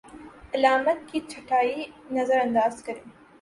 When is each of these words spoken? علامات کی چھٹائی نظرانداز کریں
علامات 0.55 0.99
کی 1.11 1.19
چھٹائی 1.29 1.85
نظرانداز 2.11 2.81
کریں 2.83 3.07